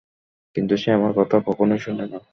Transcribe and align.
কিন্তু 0.55 0.73
সে 0.77 0.89
আমার 0.91 1.11
কথা 1.19 1.35
কখনোই 1.47 1.79
শোনে 1.79 2.05
না! 2.05 2.19